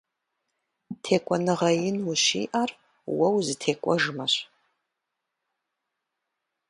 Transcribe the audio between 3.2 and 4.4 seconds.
узытекӀуэжмэщ.